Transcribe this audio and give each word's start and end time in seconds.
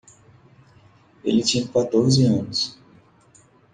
Ele 1.23 1.43
tinha 1.43 1.67
quatorze 1.67 2.25
anos. 2.25 2.75